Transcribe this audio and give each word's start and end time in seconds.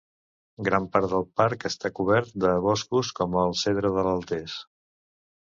Gran 0.67 0.87
part 0.95 1.11
del 1.11 1.27
parc 1.41 1.65
està 1.69 1.91
cobert 1.99 2.33
de 2.45 2.55
boscos 2.65 3.13
com 3.21 3.37
el 3.45 3.55
cedre 3.61 3.93
de 3.99 4.09
l'Atles. 4.11 4.59